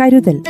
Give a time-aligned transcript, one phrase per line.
[0.00, 0.42] കരുതൽ.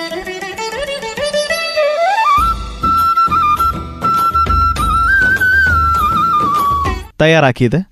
[7.22, 7.82] തയ്യാറാക്കിയത്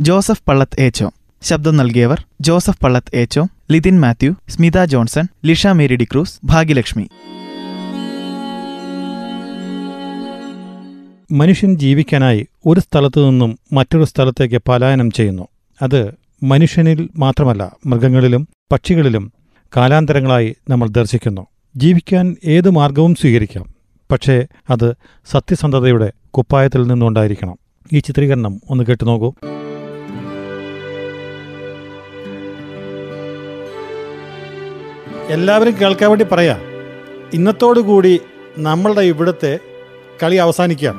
[0.00, 1.10] Joseph Pallath Echo.
[1.42, 7.08] ശബ്ദം നൽകിയവർ Joseph Pallath ഏച്ചോ Lithin Mathew Smitha Johnson Lisha Mary D'Cruz Bhagyalakshmi.
[11.32, 15.48] മനുഷ്യൻ ജീവിക്കാനായി ഒരു സ്ഥലത്തു നിന്നും മറ്റൊരു സ്ഥലത്തേക്ക് പലായനം ചെയ്യുന്നു.
[15.82, 19.32] അത് മനുഷ്യനിൽ മാത്രമല്ല മൃഗങ്ങളിലും പക്ഷികളിലും
[19.76, 21.46] കാലാന്തരങ്ങളായി നമ്മൾ ദർശിക്കുന്നു.
[21.76, 23.64] ജീവിക്കാൻ ഏത് മാർഗവും സ്വീകരിക്കാം.
[24.12, 24.94] പക്ഷേ അത്
[25.26, 27.58] സത്യസന്ധതയുടെ കുപ്പായത്തിൽ നിന്നുണ്ടായിരിക്കണം.
[27.92, 29.32] ഈ ചിത്രീകരണം ഒന്ന് കേട്ടു നോക്കൂ.
[35.28, 36.58] എല്ലാവരും കേൾക്കാൻ വേണ്ടി പറയാം.
[37.32, 38.20] ഇന്നത്തോടുകൂടി
[38.58, 39.58] നമ്മളുടെ ഇവിടുത്തെ
[40.22, 40.98] കളി അവസാനിക്കുകയാണ്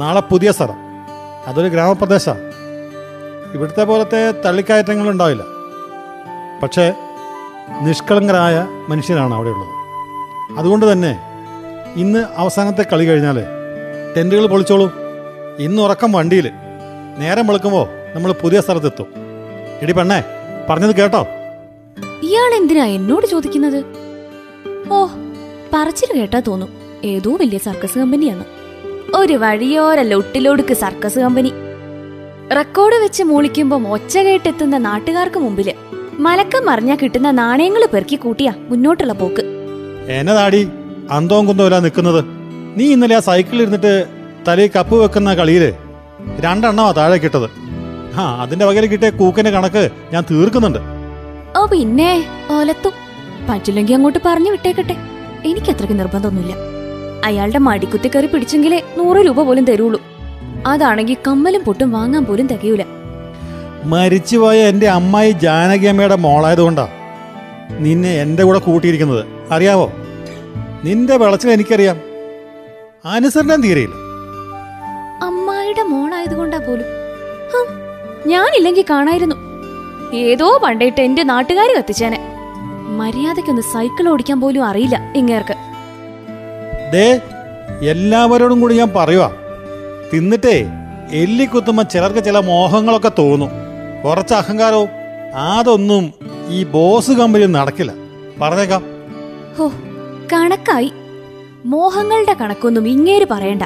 [0.00, 0.76] നാളെ പുതിയ സ്ഥലം.
[1.46, 2.40] അതൊരു ഗ്രാമപ്രദേശമാണ്
[3.54, 5.42] ഇവിടുത്തെ പോലത്തെ തള്ളിക്കയറ്റങ്ങൾ ഉണ്ടാവില്ല.
[6.62, 6.94] പക്ഷേ
[7.70, 9.68] നിഷ്കളങ്കരായ മനുഷ്യരാണ് അവിടെയുള്ളത്.
[10.58, 11.20] അതുകൊണ്ട് തന്നെ
[11.96, 13.40] ഇന്ന് അവസാനത്തെ കളി കഴിഞ്ഞാൽ
[14.16, 14.92] ടെന്റുകൾ പൊളിച്ചോളൂ.
[15.58, 16.50] ഇന്ന് ഉറക്കം വണ്ടിയിൽ
[17.18, 19.06] നേരം വെളുക്കുമ്പോൾ നമ്മൾ പുതിയ സ്ഥലത്തെത്തും.
[19.82, 20.24] എടി പെണ്ണേ
[20.70, 21.26] പറഞ്ഞത് കേട്ടോ?
[22.22, 23.84] ഇയാൾ എന്തിനാ എന്നോട് ചോദിക്കുന്നത്?
[24.92, 25.06] ഓ
[25.74, 26.68] പറച്ചിൽ കേട്ടാ തോന്നും.
[27.04, 28.44] ഏതോ വലിയ സർക്കസ് കമ്പനിയാണ്.
[29.16, 31.52] ഒരു വഴിയോര ലൊട്ടിലൊടുക്ക് സർക്കസ് കമ്പനി.
[32.56, 35.74] റെക്കോർഡ് വെച്ച് മൂളിക്കുമ്പോ ഒച്ച കേട്ടെത്തുന്ന നാട്ടുകാർക്ക് മുമ്പിൽ
[36.18, 39.42] മലക്കം മറിഞ്ഞാ കിട്ടുന്ന നാണയങ്ങൾ പെറുക്കി കൂട്ടിയാ മുന്നോട്ടുള്ള പോക്ക്.
[40.08, 40.68] എന്നതാടി?
[41.10, 42.24] അന്തവും കുന്തവും നിൽക്കുന്നത്.
[42.76, 44.06] നീ ഇന്നലെ ആ സൈക്കിളിൽ ഇരുന്നിട്ട്
[44.48, 45.74] തലയിൽ കപ്പ് വെക്കുന്ന കളിയിൽ
[46.40, 47.50] രണ്ടെണ്ണമാ താഴെ കിട്ടത്.
[48.14, 50.78] ആ അതിന്റെ വകയിൽ കിട്ടിയ കൂക്കിന്റെ കണക്ക് ഞാൻ തീർക്കുന്നുണ്ട്.
[51.58, 52.92] ഓ പിന്നെ ഓലത്തും.
[53.50, 54.96] പറ്റില്ലെങ്കിൽ അങ്ങോട്ട് പറഞ്ഞു വിട്ടേക്കട്ടെ.
[55.44, 56.56] എനിക്ക് അത്രയ്ക്ക് നിർബന്ധമൊന്നുമില്ല.
[57.24, 60.00] അയാളുടെ മടിക്കുത്തി കയറി പിടിച്ചെങ്കിലേ നൂറ് രൂപ പോലും തരുള്ളൂ.
[60.66, 62.82] അതാണെങ്കിൽ കമ്മലും പൊട്ടും വാങ്ങാൻ പോലും തികയൂല.
[63.84, 66.88] മരിച്ചുപോയ എന്റെ അമ്മായി ജാനകി അമ്മയുടെ മോളായതുകൊണ്ടാ
[67.70, 69.24] നിന്നെ എന്റെ കൂടെ കൂട്ടിയിരിക്കുന്നത്.
[69.50, 69.92] അറിയാവോ?
[70.84, 72.00] നിന്റെ വിളച്ചിൽ എനിക്കറിയാം.
[73.04, 73.94] അനുസരണം തീരെയില്ല.
[75.24, 76.84] അമ്മായിയുടെ മോളായതുകൊണ്ടാ പോലും.
[78.26, 79.36] ഞാനില്ലെങ്കിൽ ഞാനില്ലെങ്കി കാണായിരുന്നു.
[80.16, 82.34] ഏതോ പണ്ടേട്ട് എന്റെ നാട്ടുകാർ കത്തിച്ചേനെ.
[82.88, 85.54] മര്യാദയ്ക്കൊന്ന് സൈക്കിൾ ഓടിക്കാൻ പോലും അറിയില്ല ഇങ്ങേർക്ക്.
[86.92, 87.20] ദേ
[87.90, 89.30] എല്ലാവരോടും കൂടി ഞാൻ പറയുവാ.
[90.14, 90.66] തിന്നിട്ടേ
[91.10, 93.63] എല്ലിക്കുത്തുമ്പോ ചിലർക്ക് ചില മോഹങ്ങളൊക്കെ തോന്നും.
[94.04, 94.88] കുറച്ച് അഹങ്കാരവും
[95.34, 96.12] അതൊന്നും
[96.48, 97.92] ഈ ബോസ് കമ്പനിയിൽ നടക്കില്ല.
[98.40, 98.82] പറഞ്ഞേക്കാം.
[99.58, 99.72] ഹോ
[100.32, 100.92] കണക്കായി.
[101.64, 103.62] മോഹങ്ങളുടെ കണക്കൊന്നും ഇങ്ങേര് പറയണ്ട.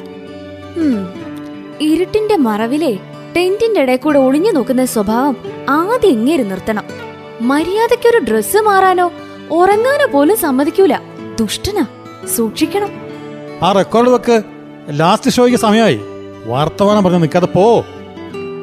[1.81, 2.99] ഇരുട്ടിന്റെ മറവിലെ
[3.37, 5.37] ടെന്റിന്റെ ഇടയിൽ കൂടെ ഒളിഞ്ഞു നോക്കുന്ന സ്വഭാവം
[5.69, 6.85] ആദ്യം ഇങ്ങേര് നിർത്തണം.
[7.41, 9.13] മര്യാദയ്ക്കൊരു ഡ്രസ്സ് മാറാനോ
[9.51, 10.97] ഉറങ്ങാനോ പോലും സമ്മതിക്കൂല.
[11.41, 11.87] ദുഷ്ടനാ
[12.37, 12.91] സൂക്ഷിക്കണം.
[13.63, 14.43] ആ റെക്കോർഡ് വെക്ക്
[14.91, 16.01] ലാസ്റ്റ് ഷോയ്ക്ക് സമയമായി.
[16.47, 17.85] വർത്തമാനം പറഞ്ഞ് നിൽക്കാതെ പോ.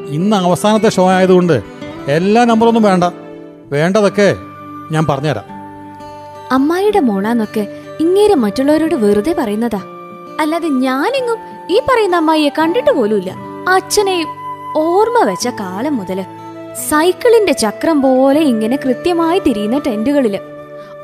[0.09, 1.63] ഇന്ന് അവസാനത്തെ ഷോ ആയതുകൊണ്ട്
[2.07, 3.03] എല്ലാ നമ്പറൊന്നും വേണ്ട.
[3.71, 4.35] വേണ്ടതൊക്കെ
[4.91, 5.43] ഞാൻ പറഞ്ഞുതരാം.
[6.51, 7.67] അമ്മായിയുടെ മോളാന്നൊക്കെ
[7.99, 9.81] ഇങ്ങേരെ മറ്റുള്ളവരോട് വെറുതെ പറയുന്നതാ.
[10.39, 11.37] അല്ലാതെ ഞാനെങ്ങും
[11.69, 13.35] ഈ പറയുന്ന അമ്മായിയെ കണ്ടിട്ട് പോലുമില്ല.
[13.69, 14.27] അച്ഛനെയും
[14.75, 16.25] ഓർമ്മ വെച്ച കാലം മുതൽ
[16.89, 20.39] സൈക്കിളിന്റെ ചക്രം പോലെ ഇങ്ങനെ കൃത്യമായി തിരിയുന്ന ടെന്റുകളിൽ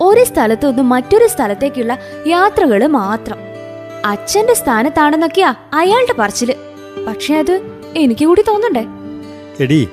[0.01, 1.97] ഒരു സ്ഥലത്തു നിന്നും മറ്റൊരു സ്ഥലത്തേക്കുള്ള
[2.27, 3.37] യാത്രകൾ മാത്രം.
[4.05, 6.55] അച്ഛന്റെ സ്ഥാനത്താണെന്നൊക്കെയാ അയാളുടെ പറച്ചിൽ.
[7.07, 8.85] പക്ഷെ അത് എനിക്ക് കൂടി തോന്നണ്ടേ?
[9.63, 9.89] എടി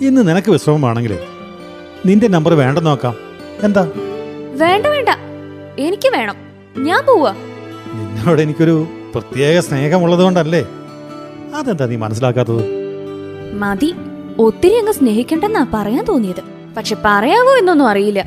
[0.00, 1.18] ഇന്ന് നിനക്ക് വിശ്രമമാണെങ്കിൽ
[2.06, 3.14] നിന്റെ നമ്പർ വേണ്ട നോക്കാം.
[3.62, 3.92] എന്താ?
[4.52, 5.08] വേണ്ട വേണ്ട.
[5.78, 6.36] എനിക്ക് വേണം.
[6.78, 7.34] ഞാൻ പോവാ.
[7.94, 10.66] നിന്നോട് എനിക്കൊരു പ്രത്യേക സ്നേഹമുള്ളത് കൊണ്ടല്ലേ
[11.54, 12.64] അതെന്താ നീ മനസ്സിലാക്കാത്തത്?
[13.54, 13.94] മതി.
[14.38, 16.42] ഒത്തിരി അങ്ങ് സ്നേഹിക്കണ്ടെന്നാ പറയാൻ തോന്നിയത്.
[16.76, 18.24] പക്ഷെ പറയാവോ എന്നൊന്നും അറിയില്ല.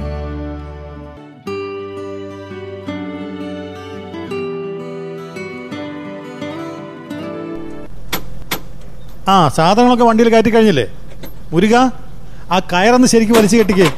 [9.28, 10.86] ആ സാധനങ്ങളൊക്കെ വണ്ടിയിൽ കയറ്റി കഴിഞ്ഞില്ലേ
[11.52, 11.76] മുരുക
[12.50, 13.88] ആ കയറൊന്ന് ശരിക്കും വലിച്ചു കെട്ടിക്കേ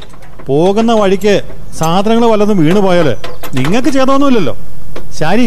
[0.49, 1.35] പോകുന്ന വഴിക്ക്
[1.79, 3.15] സാധനങ്ങൾ വല്ലതും വീണു പോയാല്
[3.59, 4.55] നിങ്ങൾക്ക് ചെയ്തൊന്നുമില്ലല്ലോ
[5.19, 5.47] ശാരി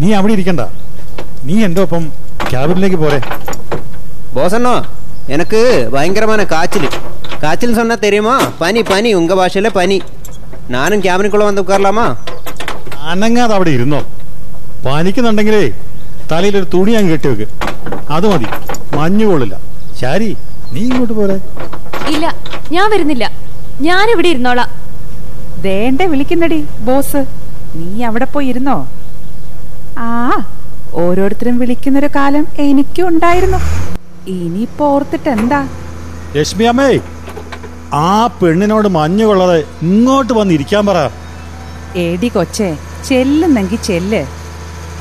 [0.00, 0.62] നീ അവിടെ ഇരിക്കണ്ട
[1.44, 2.04] നീ എൻ്റെ ഒപ്പം
[2.50, 3.18] ക്യാബിനിലേക്ക് പോരെ
[4.36, 4.74] போசண்ணா
[5.34, 5.60] எனக்கு
[5.94, 6.88] பயங்கரமான காய்ச்சல்
[7.42, 9.98] காய்ச்சல் சொன்னா தெரியுமா பனி பனி உங்க பாஷையில பனி
[10.74, 12.06] நானும் கேபினுக்குள்ள வந்து உட்காரலாமா
[13.10, 14.00] അനങ്ങാതെ അവിടെ ഇരുന്നോ
[14.84, 15.64] പനിക്കുന്നുണ്ടെങ്കിലേ
[16.30, 17.46] തലയിലൊരു തുണി അങ്ങ് കെട്ടി വെക്ക്
[18.08, 18.48] അത് മതി
[18.99, 19.55] മഞ്ഞു കൊള്ളില്ല
[20.01, 20.29] ശാരി
[20.73, 21.37] നീ ഇങ്ങോട്ട് പോരെ.
[22.13, 22.25] ഇല്ല
[22.75, 23.25] ഞാൻ വരുന്നില്ല.
[23.87, 24.69] ഞാൻ ഇവിടെ ഇരുന്നോളാം.
[25.65, 27.21] വേണ്ട വിളിക്കുന്നടി ബോസ്.
[27.79, 28.77] നീ അവിടെ പോയി ഇരുന്നോ?
[30.07, 30.11] ആ
[31.03, 33.59] ഓരോരുത്തരും വിളിക്കുന്നൊരു കാലം എനിക്കും ഉണ്ടായിരുന്നു.
[34.37, 35.59] ഇനിയിപ്പോ ഓർത്തിട്ട് എന്താ?
[36.37, 36.89] രശ്മി അമ്മേ
[38.05, 38.09] ആ
[38.39, 39.59] പെണ്ണിനോട് മഞ്ഞു കൊള്ളാതെ
[39.89, 40.99] ഇങ്ങോട്ട് വന്ന് ഇരിക്കാൻ പറ.
[42.05, 42.69] എടി കൊച്ചേ
[43.09, 44.21] ചെല്ലുന്നെങ്കി ചെല്ല്.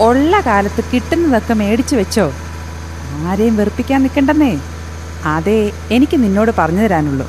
[0.08, 2.26] ഉള്ള കാലത്ത് കിട്ടുന്നതൊക്കെ മേടിച്ചു വെച്ചോ.
[3.10, 4.60] ആരെയും വെറുപ്പിക്കാൻ നിൽക്കണ്ടെന്നേ
[5.24, 7.26] അതേ എനിക്ക് നിന്നോട് പറഞ്ഞു തരാനുള്ളൂ.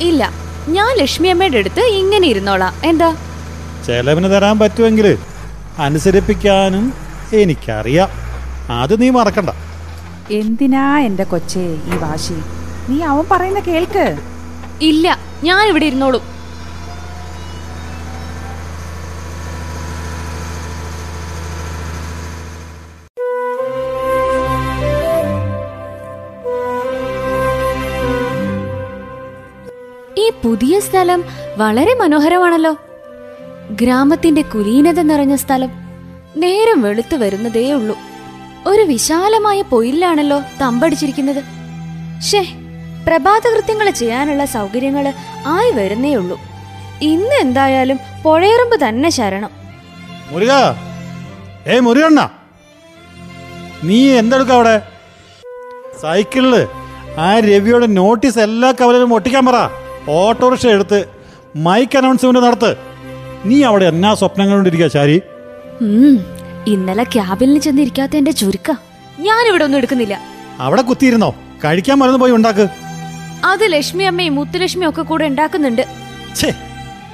[0.00, 0.32] ഇല്ല
[0.68, 2.74] ഞാൻ ലക്ഷ്മി അമ്മയുടെ അടുത്ത് ഇങ്ങനെ ഇരുന്നോളാം.
[2.84, 3.16] എന്താ?
[3.86, 5.18] ചെലവിന് തരാൻ പറ്റുമെങ്കിൽ
[5.78, 6.92] അനുസരിപ്പിക്കാനും
[7.32, 8.08] എനിക്കറിയാം.
[8.70, 9.50] അത് നീ മറക്കണ്ട.
[10.30, 12.34] എന്തിനാ എന്റെ കൊച്ചേ ഈ വാശി?
[12.88, 14.16] നീ അവൻ പറയുന്ന കേൾക്ക്.
[14.80, 16.22] ഇല്ല ഞാൻ ഇവിടെ ഇരുന്നോളൂ.
[30.46, 31.24] പുതിയ സ്ഥലം
[31.56, 32.72] വളരെ മനോഹരമാണല്ലോ.
[33.70, 35.70] ഗ്രാമത്തിന്റെ കുലീനത നിറഞ്ഞ സ്ഥലം
[36.42, 37.96] നേരം വെളുത്തു വരുന്നതേ ഉള്ളൂ.
[38.66, 41.40] ഒരു വിശാലമായ പൊയിലാണല്ലോ തമ്പടിച്ചിരിക്കുന്നത്.
[42.28, 42.42] ഷേ
[43.06, 45.12] പ്രഭാതകൃത്യങ്ങൾ ചെയ്യാനുള്ള സൗകര്യങ്ങൾ
[45.46, 46.36] ആയി വരുന്നേ ഉള്ളൂ.
[47.02, 49.50] ഇന്ന് എന്തായാലും പുഴയറുമ്പ് തന്നെ ശരണം.
[50.30, 50.52] മുരുക
[51.68, 52.30] ഏ മുരുകണ്ണ
[53.84, 54.76] നീ എന്തെടുക്ക അവിടെ?
[56.02, 56.54] സൈക്കിളിൽ
[57.18, 59.85] ആ രവിയുടെ നോട്ടീസ് എല്ലാ കവലയിലും ഒട്ടിക്കാൻ പറ.
[60.08, 61.04] ഓട്ടോറിക്ഷ എടുത്ത്
[61.56, 62.76] മൈക്ക് അനൗൺസ്മെന്റ് നടത്ത്.
[63.44, 65.22] നീ അവിടെ എന്നാ സ്വപ്നങ്ങൾ കൊണ്ടിരിക്കുക ശാരി?
[66.66, 68.70] ഇന്നലെ ക്യാബിനിൽ ചെന്നിരിക്കാത്ത എന്റെ ചുരുക്ക.
[69.18, 70.20] ഞാനിവിടെ ഒന്നും എടുക്കുന്നില്ല.
[70.58, 71.34] അവിടെ കുത്തിയിരുന്നോ?
[71.64, 72.68] കഴിക്കാൻ മരുന്ന് പോയി ഉണ്ടാക്ക്.
[73.44, 75.86] അത് ലക്ഷ്മി അമ്മയും മുത്തുലക്ഷ്മിയും ഒക്കെ കൂടെ ഉണ്ടാക്കുന്നുണ്ട്.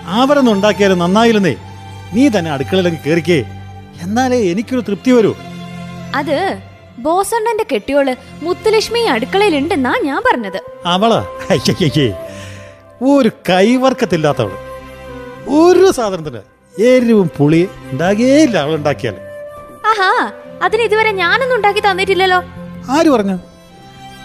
[0.06, 1.55] അവരൊന്നും ഉണ്ടാക്കിയാലും നന്നായില്ലെന്നേ.
[2.15, 3.45] നീ തന്നെ അടുക്കളയിലേക്ക് കേറിക്കേ.
[4.03, 5.35] എന്നാലേ എനിക്കൊരു തൃപ്തി വരൂ.
[6.15, 6.59] അത്
[6.99, 10.62] ബോസണ്ണന്റെ കെട്ടിയോൾ മുത്തുലക്ഷ്മി അടുക്കളയിലുണ്ടെന്നാ ഞാൻ പറഞ്ഞത്.
[10.87, 11.23] അവൾ?
[13.10, 14.52] ഒരു കൈവർക്കത്തില്ലാത്തവൾ.
[15.60, 16.40] ഒരു സാധനത്തിന്
[16.75, 19.16] എരിവും പുളി ഉണ്ടാകേയില്ല അവൾ ഉണ്ടാക്കിയാൽ.
[19.90, 20.10] ആഹാ
[20.62, 22.40] അതിന് ഇതുവരെ ഞാനൊന്നും ഉണ്ടാക്കി തന്നിട്ടില്ലല്ലോ.
[22.90, 23.37] ആര് പറഞ്ഞു?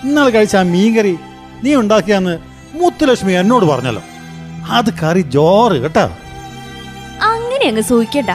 [0.03, 1.15] ഇന്നാൾ കഴിച്ച ആ മീൻകറി
[1.63, 2.33] നീ ഉണ്ടാക്കിയാന്ന്
[2.74, 4.03] മുത്തുലക്ഷ്മി എന്നോട് പറഞ്ഞല്ലോ.
[4.69, 6.06] അത് കറി ജോറ് കേട്ടാ.
[7.21, 8.31] അങ്ങനെ അങ്ങ് സൂഹിക്കണ്ട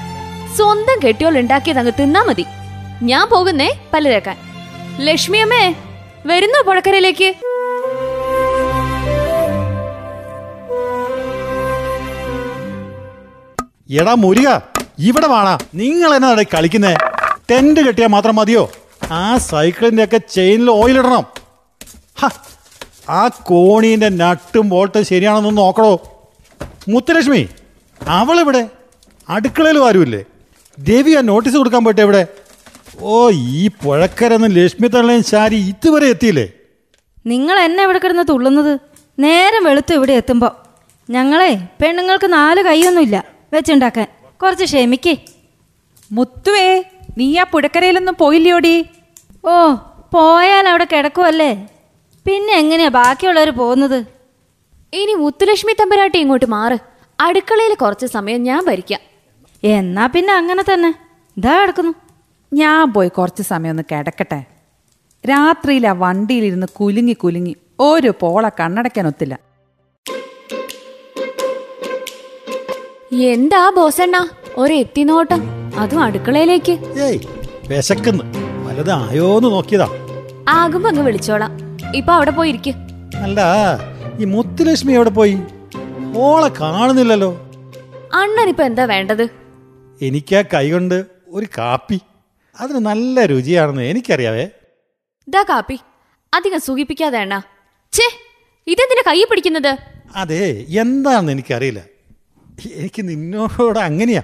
[0.56, 2.44] സ്വന്തം കെട്ടിയോൾ ഉണ്ടാക്കിയത് അങ്ങ് തിന്നാ മതി.
[3.02, 4.36] ഞാൻ പോകുന്നേ പല്ലുതേക്കാൻ
[5.00, 5.64] ലക്ഷ്മിയമ്മേ
[6.26, 7.28] വരുന്നോ പുഴക്കരയിലേക്ക്?
[14.00, 14.48] എടാ മുരുക
[14.98, 16.94] ഇവിടെ വാണാ നിങ്ങൾ എന്നാ കളിക്കുന്നേ?
[17.50, 18.70] ടെന്റ് കെട്ടിയാൽ മാത്രം മതിയോ?
[19.12, 21.24] ആ സൈക്കിളിന്റെ ഒക്കെ ചെയിനിൽ ഓയിൽ ഇടണം.
[22.20, 22.28] ഹ,
[23.10, 25.92] ആ കോണീന്റെ നട്ടും ബോൾട്ടും ശരിയാണെന്നൊന്ന് നോക്കണോ
[26.88, 27.48] മുത്തലക്ഷ്മി
[28.00, 28.68] അവളിവിടെ?
[29.28, 30.24] അടുക്കളയിൽ ആരുമില്ലേ?
[30.78, 32.26] ദേവി ആ നോട്ടീസ് കൊടുക്കാൻ പോയിട്ട് ഇവിടെ
[33.02, 36.46] ഓ ഈ പുഴക്കരന്ന് ലക്ഷ്മി തള്ളയും ശാരി ഇതുവരെ എത്തിയില്ലേ?
[37.26, 38.78] നിങ്ങൾ എന്നെ ഇവിടെ കിടന്ന് തുള്ളുന്നത്?
[39.18, 40.52] നേരം വെളുത്തു ഇവിടെ എത്തുമ്പോൾ
[41.10, 43.31] ഞങ്ങളെ പെണ്ണുങ്ങൾക്ക് നാല് കൈയൊന്നുമില്ല.
[43.52, 44.06] വെച്ചുണ്ടാക്കാൻ.
[44.42, 45.14] കുറച്ച് ക്ഷമിക്കേ.
[46.12, 46.84] മുത്തുവേ
[47.18, 48.86] നീ ആ പുഴക്കരയിലൊന്നും പോയില്ലയോടി?
[49.44, 49.74] ഓ
[50.14, 51.68] പോയാൽ അവിടെ കിടക്കുമല്ലേ
[52.26, 54.04] പിന്നെ എങ്ങനെയാ ബാക്കിയുള്ളവർ പോകുന്നത്?
[54.92, 56.78] ഇനി മുത്തുലക്ഷ്മി തമ്പരാട്ടി ഇങ്ങോട്ട് മാറ്.
[57.20, 59.00] അടുക്കളയിൽ കുറച്ച് സമയം ഞാൻ ഭരിക്കാം.
[59.64, 60.90] എന്നാ പിന്നെ അങ്ങനെ തന്നെ.
[61.36, 61.92] ഇതാ കിടക്കുന്നു.
[62.52, 64.44] ഞാൻ പോയി കുറച്ച് സമയം ഒന്ന് കിടക്കട്ടെ.
[65.28, 69.51] രാത്രിയിൽ ആ വണ്ടിയിലിരുന്ന് കുലുങ്ങി കുലുങ്ങി ഒരു പോള കണ്ണടയ്ക്കാൻ ഒത്തില്ല.
[73.12, 74.16] എന്താ ബോസണ്ണ?
[74.58, 75.40] ഒരു നോട്ടം
[75.78, 76.72] അതും അടുക്കളയിലേക്ക്.
[77.06, 77.18] ഏയ്
[77.68, 78.24] വിശക്കുന്ന്.
[78.66, 79.88] വലത് ആയോന്ന് നോക്കിയതാ.
[80.48, 81.52] ആകുമ്പോ അങ്ങ് വിളിച്ചോളാം.
[81.94, 82.74] ഇപ്പൊ അവിടെ പോയിരിക്കും.
[83.22, 83.40] അല്ല
[84.20, 85.38] ഈ മുത്തുലക്ഷ്മി എവിടെ പോയി?
[86.16, 87.30] ഓളെ കാണുന്നില്ലല്ലോ.
[88.14, 89.24] അണ്ണനിപ്പോ എന്താ വേണ്ടത്?
[90.02, 92.00] എനിക്ക് ആ കൈകൊണ്ട് ഒരു കാപ്പി.
[92.60, 94.48] അതിന് നല്ല രുചിയാണെന്ന് എനിക്കറിയാവേ.
[95.28, 95.78] ഇതാ കാപ്പി.
[96.34, 97.42] അധികം സൂഹിപ്പിക്കാതെ അണ്ണ.
[97.92, 98.06] ഛേ
[98.66, 99.76] ഇതെന്തിനാ കൈ പിടിക്കുന്നത്?
[100.16, 101.91] അതെ എന്താണെന്ന് എനിക്കറിയില്ല.
[102.82, 104.22] എനിക്ക് നിന്നോട് അങ്ങനെയാ.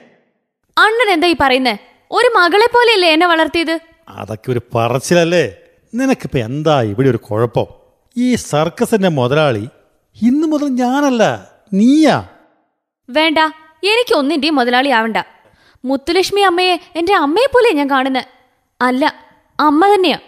[0.77, 1.75] അണ്ണൻ എന്താ ഈ പറയുന്നേ?
[2.11, 3.75] ഒരു മകളെ പോലെയല്ലേ എന്നെ വളർത്തിയത്?
[4.09, 5.45] അതൊക്കെ ഒരു പറച്ചിലല്ലേ?
[5.95, 7.67] നിനക്കിപ്പോ എന്താ ഇവിടെ ഒരു കുഴപ്പം?
[8.17, 9.65] ഈ സർക്കസിന്റെ മുതലാളി
[10.17, 11.23] ഇന്നു മുതൽ ഞാനല്ല
[11.73, 12.17] നീയാ.
[13.09, 13.39] വേണ്ട
[13.83, 15.19] എനിക്ക് ഒന്നിന്റെയും മുതലാളി ആവണ്ട.
[15.85, 18.27] മുത്തുലക്ഷ്മി അമ്മയെ എന്റെ അമ്മയെ പോലെ ഞാൻ കാണുന്നത്
[18.81, 19.05] അല്ല
[19.59, 20.19] അമ്മ തന്നെയാ.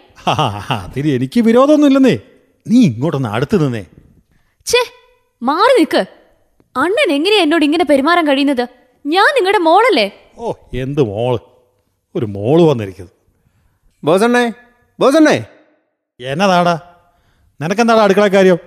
[0.77, 2.15] അതിന് എനിക്ക് വിരോധമൊന്നുമില്ലെന്നേ.
[2.65, 3.83] നീ ഇങ്ങോട്ടൊന്ന് അടുത്ത് നിന്നേ.
[4.65, 4.81] ഛേ
[5.41, 6.01] മാറി നിൽക്ക്
[6.77, 8.67] അണ്ണൻ എങ്ങനെയാ എന്നോട് ഇങ്ങനെ പെരുമാറാൻ കഴിയുന്നത്?
[9.05, 10.11] ഞാൻ നിങ്ങളുടെ മോളല്ലേ?
[10.37, 11.39] ഓ എന്ത് മോൾ?
[12.15, 13.11] ഒരു മോൾ വന്നിരിക്കുന്നു.
[14.03, 14.53] ബോസണ്ണേ
[14.99, 15.45] ബോസണ്ണേ.
[16.19, 16.79] എന്നതാടാ?
[17.61, 18.57] നിനക്കെന്താടാ അടുക്കള കാര്യം?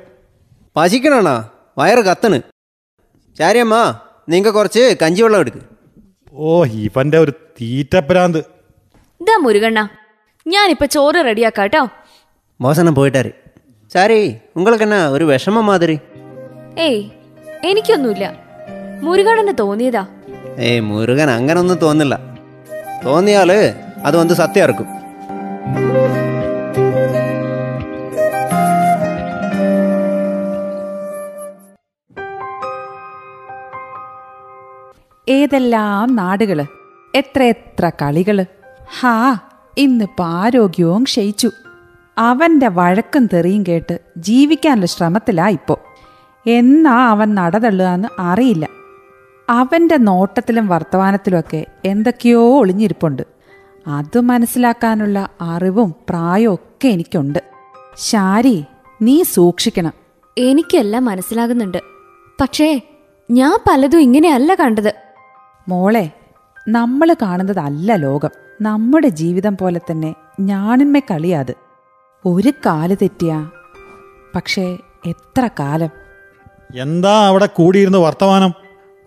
[0.77, 2.43] പശിക്കണണാ വയറ് കത്തണ്.
[3.39, 5.63] ചാരിയമ്മ നിങ്ങ കുറച്ച് കഞ്ചിവെള്ളം എടുക്ക്.
[6.33, 8.39] ഓ ഇവന്റെ ഒരു തീറ്റപ്പരാന്ത്
[9.21, 9.89] ഇതാ മുരുകണ്ണ
[10.47, 11.89] ഞാനിപ്പോ ചോറ് റെഡിയാക്കാട്ടോ.
[12.61, 13.31] മോസണം പോയിട്ടാര്.
[13.93, 15.99] സാരി ഉങ്ങൾക്കെന്നാ ഒരു വിഷമം മാതിരി?
[16.79, 17.11] ഏയ്
[17.64, 18.33] എനിക്കൊന്നുമില്ല.
[19.02, 20.06] മുരുകണന് തോന്നിയതാ.
[20.59, 22.21] ഏ മുരുകൻ അങ്ങനൊന്നും തോന്നില്ല.
[23.04, 23.52] തോന്നിയാൽ
[24.04, 24.87] അത് വന്ന് സത്യം ഇറക്കും
[35.28, 36.64] ഏതെല്ലാം നാടുകൾ?
[37.14, 38.44] എത്ര എത്ര കളികൾ?
[39.00, 39.38] ഹാ
[39.78, 41.50] ഇന്നിപ്പോ ആരോഗ്യവും ക്ഷയിച്ചു.
[42.18, 45.84] അവന്റെ വഴക്കും തെറിയും കേട്ട് ജീവിക്കാനുള്ള ശ്രമത്തിലാ ഇപ്പോ.
[46.47, 48.69] എന്നാ അവൻ നടതള്ളുകയെന്ന് അറിയില്ല.
[49.51, 53.23] അവന്റെ നോട്ടത്തിലും വർത്തമാനത്തിലുമൊക്കെ എന്തൊക്കെയോ ഒളിഞ്ഞിരിപ്പുണ്ട്.
[53.87, 57.39] അത് മനസ്സിലാക്കാനുള്ള അറിവും പ്രായവും ഒക്കെ എനിക്കുണ്ട്.
[57.97, 58.65] ശാരി
[59.03, 59.93] നീ സൂക്ഷിക്കണം.
[60.39, 61.79] എനിക്കെല്ലാം മനസ്സിലാകുന്നുണ്ട്.
[62.41, 62.81] പക്ഷേ
[63.31, 64.95] ഞാൻ പലതും ഇങ്ങനെയല്ല കണ്ടത്.
[65.69, 66.11] മോളെ
[66.69, 68.31] നമ്മൾ കാണുന്നതല്ല ലോകം.
[68.63, 71.55] നമ്മുടെ ജീവിതം പോലെ തന്നെ ഞാണിന്മേ കളിയാത്
[72.27, 73.51] ഒരു കാൽ തെറ്റിയാ.
[74.35, 76.04] പക്ഷേ എത്ര കാലം?
[76.80, 78.52] എന്താ അവിടെ കൂടിയിരുന്ന് വർത്തമാനം?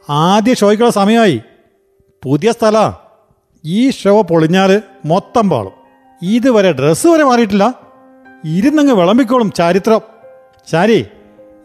[0.10, 1.42] ആദ്യ ഷോയ്ക്കുള്ള സമയമായി.
[2.24, 2.96] പുതിയ സ്ഥലാ.
[3.66, 5.72] ഈ ഷോ പൊളിഞ്ഞാൽ മൊത്തം പാളും.
[6.22, 7.74] ഇതുവരെ ഡ്രസ്സ് വരെ മാറിയിട്ടില്ല.
[8.46, 10.02] ഇരുന്നങ്ങ് വിളമ്പിക്കോളും ചരിത്രം.
[10.72, 11.08] ശാരി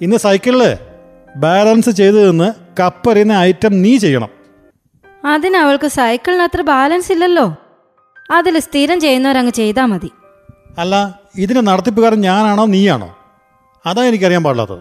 [0.00, 0.76] ഇന്ന് സൈക്കിളിൽ
[1.36, 4.28] ബാലൻസ് ചെയ്തു നിന്ന് കപ്പറിയുന്ന ഐറ്റം നീ ചെയ്യണം.
[5.24, 7.56] അതിന് അവൾക്ക് സൈക്കിളിന് അത്ര ബാലൻസ് ഇല്ലല്ലോ.
[8.30, 10.10] അതിൽ സ്ഥിരം ചെയ്യുന്നവരങ്ങ് ചെയ്താൽ മതി.
[10.78, 13.16] അല്ല ഇതിന് നടത്തിപ്പുകാരൻ ഞാനാണോ നീയാണോ?
[13.86, 14.78] അതാ എനിക്കറിയാൻ പാടില്ലാത്തത്.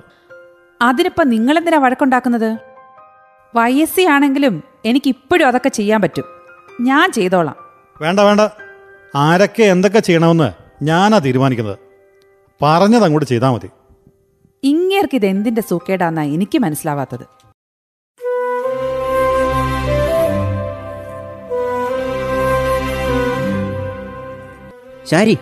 [0.82, 2.58] അതിനിപ്പോൾ നിങ്ങളെന്തിനാ വഴക്കുണ്ടാക്കുന്നത്?
[3.56, 6.24] വയസ്സി ആണെങ്കിലും എനിക്കിപ്പോഴും അതൊക്കെ ചെയ്യാൻ പറ്റും.
[6.82, 7.56] ഞാൻ ചെയ്തോളാം.
[8.02, 8.42] വേണ്ട വേണ്ട.
[9.16, 10.52] ആരൊക്കെ എന്തൊക്കെ ചെയ്യണമെന്ന്
[10.84, 11.78] ഞാനാ തീരുമാനിക്കുന്നത്.
[12.62, 13.70] പറഞ്ഞത് അങ്ങോട്ട് ചെയ്താൽ മതി.
[14.64, 17.28] ഇങ്ങേർക്ക് ഇത് എന്തിന്റെ സൂക്കേടാന്നാ എനിക്ക് മനസ്സിലാവാത്തത്.
[25.06, 25.38] ശാരി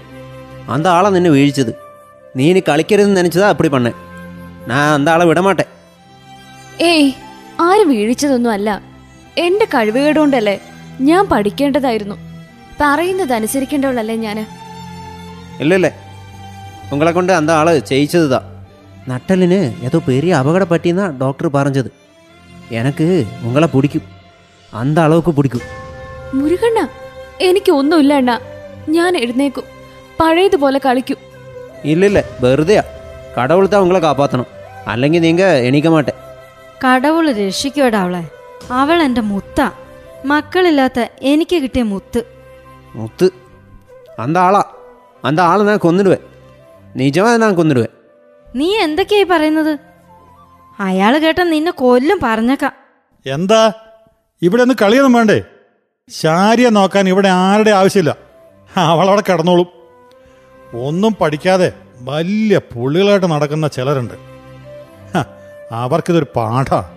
[0.70, 1.76] അന്താളാ നിന്നെ വീഴിച്ചത്.
[2.36, 3.92] നീ ഇനി കളിക്കരുതെന്ന് നനച്ചതാ അപ്പടി പണ്ണേ
[4.67, 5.71] நான் அந்த ஆளை விட மாட்டேன்
[6.91, 7.09] ഏയ്
[7.61, 8.71] ആരും വീഴിച്ചതൊന്നും അല്ല
[9.37, 10.57] എന്റെ കഴിവുകേടുകൊണ്ടല്ലേ
[11.01, 12.17] ഞാൻ പഠിക്കേണ്ടതായിരുന്നു
[12.79, 14.45] പറയുന്നത് അനുസരിക്കേണ്ടവളല്ലേ ഞാന്
[15.61, 15.91] இல்லை இல்லை
[16.93, 18.49] உங்களை கொண்டு அந்த ஆளை ஜெயிச்சது தான்
[19.09, 21.91] நட்டலின்னு ஏதோ பெரிய அபகடப்பட்டின்னு தான் டாக்டர் பறஞ்சது
[22.73, 23.07] எனக்கு
[23.45, 24.09] உங்களை பிடிக்கும்
[24.73, 25.67] அந்த அளவுக்கு பிடிக்கும்
[26.35, 26.81] മുരുകണ്ണ
[27.41, 28.33] എനിക്ക് ഒന്നുമില്ല അണ്ണ
[28.89, 29.67] ഞാൻ എഴുന്നേക്കും
[30.19, 31.21] പഴയതുപോലെ കളിക്കും
[31.85, 32.83] இல்லை இல்லை வெறுதையா
[33.39, 34.51] கடவுள் தான் உங்களை காப்பாற்றணும்
[34.87, 36.15] അല്ലെങ്കിൽ நீங்கள் എണീക്ക മാട്ടേ
[36.81, 38.23] കടവുള് രക്ഷിക്കോടാ അവളെ
[38.73, 39.61] അവൾ എൻ്റെ മുത്ത
[40.25, 42.21] മക്കളില്ലാത്ത എനിക്ക് കിട്ടിയ മുത്ത്
[42.95, 43.27] முத்து
[44.19, 44.63] அந்த ஆளா
[45.25, 46.25] அந்த ஆளை நான் கொன்னுடுவேன்
[46.95, 47.95] நிஜமாக நான் கொன்னுடுவேன்
[48.47, 49.73] നീ എന്തൊക്കെയായി പറയുന്നത്
[50.79, 52.75] അയാൾ കേട്ട നിന്നെ കൊല്ലും പറഞ്ഞേക്കാം
[53.27, 53.63] എന്താ
[54.43, 55.39] ഇവിടെ ഒന്ന് കളിയൊന്നും വേണ്ടേ
[56.11, 58.13] ശാരിയെ നോക്കാൻ ഇവിടെ ആരുടെ ആവശ്യമില്ല
[58.87, 59.69] അവളവിടെ കിടന്നോളും
[60.83, 61.69] ഒന്നും പഠിക്കാതെ
[62.02, 64.14] വലിയ പുള്ളികളായിട്ട് നടക്കുന്ന ചിലരുണ്ട്.
[65.72, 66.90] അവർക്കിതൊരു പാഠാ.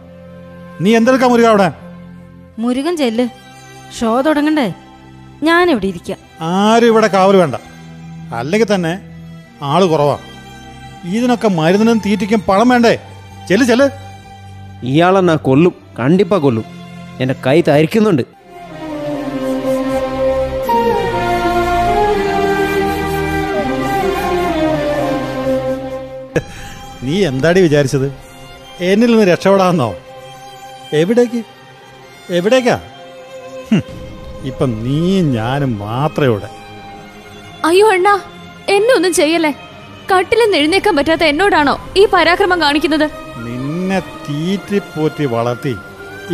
[0.80, 1.72] നീ എന്തെടുക്കാ മുരുക അവിടെ?
[2.58, 3.28] മുരുകൻ ചെല്ല്.
[4.00, 4.74] ഷോ തുടങ്ങണ്ടേ?
[5.42, 6.18] ഞാനിവിടെ ഇരിക്കാം.
[6.40, 7.54] ആരും ഇവിടെ കാവൽ വേണ്ട.
[8.34, 9.00] അല്ലെങ്കിൽ തന്നെ
[9.62, 10.18] ആൾ കുറവാ.
[11.04, 12.98] ഇതിനൊക്കെ മരുന്നിനും തീറ്റിക്കും പണം വേണ്ടേ?
[13.48, 13.88] ചെല്ല് ചെല്ല്.
[14.82, 15.72] ഇയാളെന്നാ ഞാൻ കൊല്ലും.
[15.98, 16.64] കണ്ടിപ്പാ കൊല്ലും.
[17.20, 18.22] എന്റെ കൈ തരിക്കുന്നുണ്ട്.
[27.02, 28.08] നീ എന്താടി വിചാരിച്ചത്?
[28.80, 29.88] എന്നിൽ നിന്ന് രക്ഷപ്പെടാമെന്നോ?
[30.92, 31.40] എവിടേക്ക്?
[32.30, 32.76] എവിടേക്കാ?
[34.50, 36.48] ഇപ്പം നീ ഞാനും മാത്രമേ ഇവിടെ
[37.64, 38.14] അയ്യോ അണ്ണാ
[38.68, 39.52] എന്നെ ഒന്നും ചെയ്യല്ലേ?
[40.10, 43.06] കട്ടിലെന്ന് എഴുന്നേക്കാൻ പറ്റാത്ത എന്നോടാണോ ഈ പരാക്രമം കാണിക്കുന്നത്?
[43.46, 45.74] നിന്നെ തീറ്റിപ്പോറ്റി വളർത്തി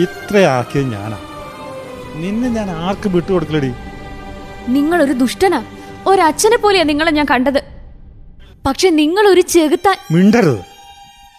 [0.05, 1.19] ഇത്രയാക്കിയത് ഞാനാ.
[2.23, 3.71] നിന്നെ ഞാൻ ആർക്ക് വിട്ടുകൊടുക്കലടി?
[4.69, 5.61] നിങ്ങളൊരു ദുഷ്ടനാ.
[6.07, 7.61] ഒരച്ഛനെ പോലെയാ നിങ്ങളെ ഞാൻ കണ്ടത്.
[8.69, 10.59] പക്ഷെ നിങ്ങൾ ഒരു ചെകുത്താൻ മിണ്ടരുത്.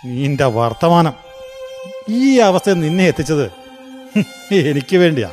[0.06, 1.14] നിന്റെ വർത്തമാനം
[2.10, 3.52] ഈ അവസ്ഥ നിന്നെ എത്തിച്ചത്
[4.54, 5.30] എനിക്ക് വേണ്ടിയാ.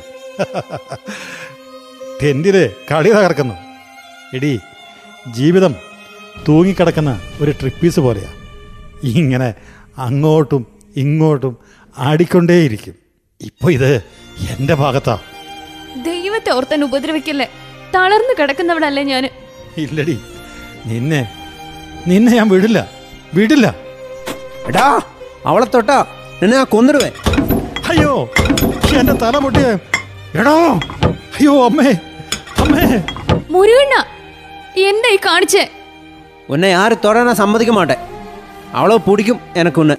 [2.23, 3.53] ടെന്റിൽ കളി തകർക്കുന്നു.
[4.33, 4.59] എടി
[5.27, 5.75] ജീവിതം
[6.47, 8.31] തൂങ്ങിക്കിടക്കുന്ന ഒരു ട്രിപ്പീസ് പോലെയാ.
[9.03, 9.53] ഇങ്ങനെ
[9.97, 11.57] അങ്ങോട്ടും ഇങ്ങോട്ടും
[11.97, 12.95] ആടിക്കൊണ്ടേയിരിക്കും.
[13.41, 13.95] ഇപ്പൊ ഇത്
[14.49, 15.19] എന്റെ ഭാഗത്താ.
[16.05, 17.49] ദൈവത്തെ ഓർത്താൻ ഉപദ്രവിക്കല്ലേ?
[17.95, 19.29] തളർന്നു കിടക്കുന്നവളല്ലേ ഞാൻ
[19.77, 20.19] ഇല്ലടി
[20.85, 21.36] നിന്നെ
[22.07, 22.79] നിന്നെ ഞാൻ വിടില്ല.
[23.35, 23.67] വിടില്ല.
[24.69, 24.87] എടാ
[25.45, 25.97] അവളെ തൊട്ടാ
[26.41, 27.09] നിന്നെ ഞാൻ കൊന്നിടുവേ.
[27.89, 28.13] അയ്യോ
[28.99, 29.67] എന്റെ തല പൊട്ടിയ.
[30.39, 30.55] എടോ
[31.37, 31.89] അയ്യോ അമ്മേ
[32.63, 32.85] അമ്മേ.
[33.53, 33.95] മുരുകണ്ണ
[34.89, 35.63] എന്താ ഈ കാണിച്ചേ?
[36.49, 37.97] ഉന്നെ ആര് തൊടാനാ സമ്മതിക്ക മാട്ടെ.
[38.73, 39.95] അവളെ പിടിക്കും എനക്കൊന്ന്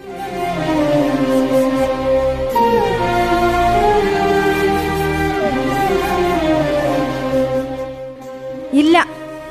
[8.80, 8.96] ഇല്ല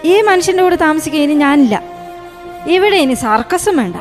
[0.05, 1.75] ഈ മനുഷ്യന്റെ കൂടെ താമസിക്കാൻ ഇനി ഞാനില്ല.
[2.75, 3.97] ഇവിടെ ഇനി സർക്കസും വേണ്ട.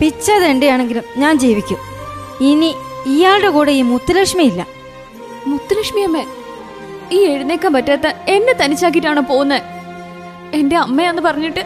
[0.00, 1.80] പിച്ചതെണ്ടിയാണെങ്കിലും ഞാൻ ജീവിക്കും.
[2.40, 2.74] ഇനി
[3.06, 4.66] ഇയാളുടെ കൂടെ ഈ മുത്തുലക്ഷ്മി ഇല്ല.
[5.46, 6.18] മുത്തുലക്ഷ്മി അമ്മ
[7.12, 9.62] ഈ എഴുന്നേക്കാൻ പറ്റാത്ത എന്നെ തനിച്ചാക്കിട്ടാണോ പോകുന്നത്
[10.54, 11.62] എന്റെ അമ്മയാന്ന് പറഞ്ഞിട്ട്.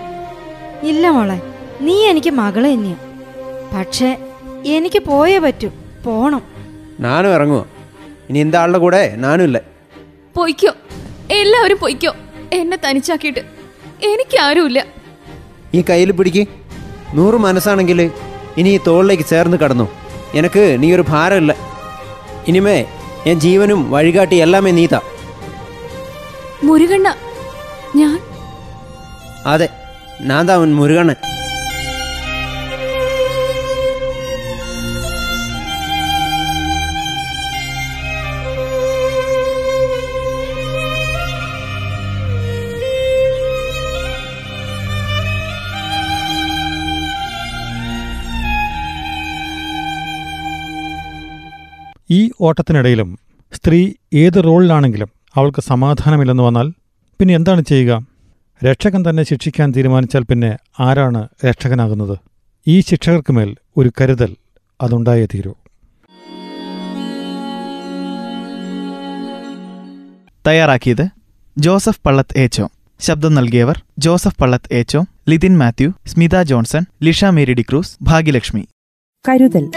[0.83, 1.39] ഇല്ല മോളെ
[1.81, 2.97] നീ എനിക്ക് മകൾ തന്നെയാ.
[3.75, 4.11] പക്ഷേ
[4.77, 5.69] എനിക്ക് പോയേ പറ്റൂ
[6.05, 6.43] പോണം.
[7.01, 7.67] നാനും ഇറങ്ങുവോ?
[8.31, 9.13] ഇനി എന്താ ആളുടെ കൂടെ?
[9.17, 9.59] നാനും ഇല്ല.
[10.37, 10.73] പൊയ്ക്കോ
[11.31, 12.13] എല്ലാവരും പൊയ്ക്കോ.
[12.53, 13.43] എന്നെ തനിച്ചാക്കിയിട്ട്.
[14.03, 14.81] എനിക്കാരുമില്ല.
[15.75, 16.43] ഈ കയ്യിൽ പിടിക്ക്.
[17.15, 18.01] നൂറ് മനസ്സാണെങ്കിൽ
[18.59, 19.87] ഇനി ഈ തോളിലേക്ക് ചേർന്ന് കടന്നു.
[20.39, 21.53] എനിക്ക് നീ ഒരു ഭാരമില്ല.
[22.51, 22.79] ഇനിമേ
[23.27, 25.01] ഞാൻ ജീവനും വഴികാട്ടി എല്ലാമേ നീതാ.
[26.69, 27.09] മുരുകണ്ണ
[28.01, 28.19] ഞാൻ?
[29.53, 29.69] അതെ
[30.31, 31.19] നാന്താവൻ മുരുകണ്ണൻ.
[52.41, 53.19] ഓട്ടത്തിനിടയിലും
[53.53, 56.73] സ്ത്രീ ഏത് റോളിലാണെങ്കിലും അവൾക്ക് സമാധാനമില്ലെന്ന് വന്നാൽ
[57.21, 58.07] പിന്നെ എന്താണ് ചെയ്യുക?
[58.65, 62.19] രക്ഷകൻ തന്നെ ശിക്ഷിക്കാൻ തീരുമാനിച്ചാൽ പിന്നെ ആരാണ് രക്ഷകനാകുന്നത്?
[62.67, 64.37] ഈ ശിക്ഷകർക്ക് മേൽ ഒരു കരുതൽ
[64.81, 65.55] അതുണ്ടായേ തീരൂ.
[70.47, 71.09] തയ്യാറാക്കിയത്
[71.59, 72.69] ജോസഫ് പള്ളത്ത് ഏച്ചോ.
[73.01, 78.69] ശബ്ദം നൽകിയവർ Joseph Pallath ഏച്ചോ Lithin Mathew Smitha Johnson Lisha Mary D'Cruz Bhagyalakshmi.
[79.29, 79.71] കരുതൽ.